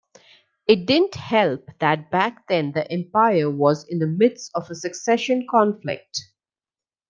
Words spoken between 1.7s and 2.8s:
that back then